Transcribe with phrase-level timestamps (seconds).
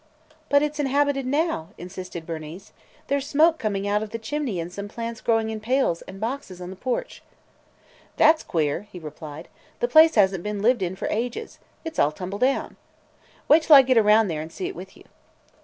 [0.49, 2.73] "But it 's inhabited now!" insisted Bernice.
[3.05, 6.19] "There 's smoke coming out of the chimney and some plants growing in pails and
[6.19, 7.21] boxes on the porch."
[8.17, 9.47] "That 's queer!" he replied
[9.79, 11.59] "The place has n't been lived in for ages.
[11.85, 12.77] It 's all tumble down.
[13.47, 15.03] Wait till I get around there and see it with you."